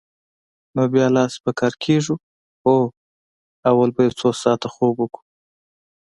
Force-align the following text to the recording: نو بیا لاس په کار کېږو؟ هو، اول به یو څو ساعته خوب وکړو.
نو 0.75 0.83
بیا 0.93 1.07
لاس 1.15 1.33
په 1.43 1.51
کار 1.59 1.73
کېږو؟ 1.83 2.15
هو، 2.63 2.75
اول 3.69 3.89
به 3.95 4.01
یو 4.05 4.13
څو 4.19 4.27
ساعته 4.41 4.67
خوب 4.73 4.93
وکړو. 4.99 5.23